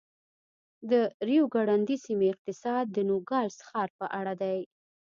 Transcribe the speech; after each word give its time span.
د 0.89 0.91
ریو 1.27 1.45
ګرنډي 1.53 1.97
سیمې 2.05 2.27
اقتصاد 2.33 2.85
د 2.91 2.97
نوګالس 3.09 3.57
ښار 3.67 3.89
په 3.99 4.05
اړه 4.19 4.33
دی. 4.41 4.59